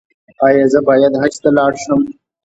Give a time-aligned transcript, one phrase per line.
[0.45, 2.01] ایا زه باید حج ته لاړ شم؟